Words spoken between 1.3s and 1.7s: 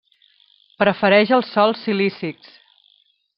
els